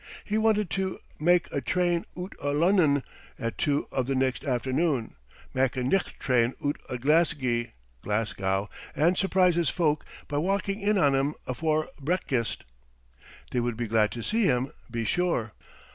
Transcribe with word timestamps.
He 0.25 0.35
wanted 0.35 0.71
to 0.71 0.97
"mak' 1.19 1.47
a 1.51 1.61
train 1.61 2.07
oot 2.17 2.33
o' 2.41 2.49
Lunnon" 2.51 3.03
at 3.37 3.59
two 3.59 3.87
of 3.91 4.07
the 4.07 4.15
next 4.15 4.43
afternoon, 4.43 5.13
"mak' 5.53 5.77
a 5.77 5.83
nicht 5.83 6.19
train 6.19 6.55
oot 6.65 6.81
o' 6.89 6.97
Glesgie" 6.97 7.73
(Glasgow) 8.03 8.67
and 8.95 9.15
surprise 9.15 9.53
his 9.53 9.69
folk 9.69 10.03
by 10.27 10.39
walking 10.39 10.81
in 10.81 10.97
on 10.97 11.15
'em 11.15 11.35
"afore 11.45 11.87
brekkist." 12.01 12.63
They 13.51 13.59
would 13.59 13.77
be 13.77 13.85
glad 13.85 14.09
to 14.13 14.23
see 14.23 14.45
him, 14.45 14.71
be 14.89 15.05
sure. 15.05 15.53